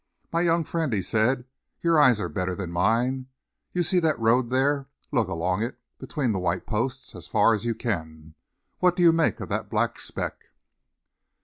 [0.33, 1.45] "My young friend," he said,
[1.83, 3.27] "your eyes are better than mine.
[3.71, 4.87] You see the road there?
[5.11, 8.33] Look along it, between the white posts, as far as you can.
[8.79, 10.45] What do you make of that black speck?"